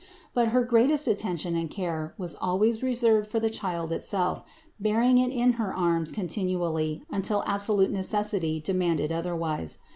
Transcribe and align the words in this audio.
But 0.33 0.47
her 0.47 0.63
greatest 0.63 1.07
attention 1.07 1.55
and 1.55 1.69
care 1.69 2.15
was 2.17 2.33
always 2.33 2.81
reserved 2.81 3.29
for 3.29 3.39
the 3.39 3.51
Child 3.51 3.91
itself, 3.91 4.43
bearing 4.79 5.19
It 5.19 5.27
in 5.29 5.53
her 5.61 5.71
arms 5.71 6.11
continually 6.11 7.03
unless 7.11 7.43
absolute 7.45 7.91
necessity 7.91 8.59
demanded 8.59 9.11
otherwise. 9.11 9.77